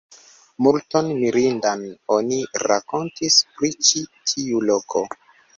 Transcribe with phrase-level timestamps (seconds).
[0.67, 1.83] Multon mirindan
[2.17, 5.07] oni rakontis pri ĉi tiu loko.